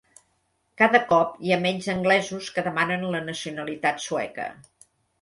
Cada 0.81 1.01
cop 1.11 1.35
hi 1.49 1.53
ha 1.53 1.59
menys 1.67 1.91
anglesos 1.95 2.51
que 2.57 2.65
demanen 2.71 3.09
la 3.15 3.23
nacionalitat 3.31 4.07
sueca 4.11 4.53